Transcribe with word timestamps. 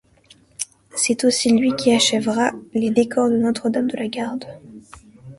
C'est 0.95 1.25
aussi 1.25 1.55
lui 1.55 1.75
qui 1.75 1.93
achèvera 1.93 2.53
les 2.73 2.89
décors 2.89 3.29
de 3.29 3.37
Notre 3.37 3.69
Dame 3.69 3.87
de 3.91 3.97
la 3.97 4.07
Garde. 4.07 4.45